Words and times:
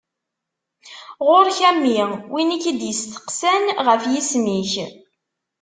Ɣur-k 1.27 1.59
a 1.69 1.71
mmi! 1.75 1.99
Win 2.31 2.55
i 2.55 2.57
k-id-iseqsan 2.63 3.63
ɣef 3.85 4.01
yisem-ik. 4.11 4.73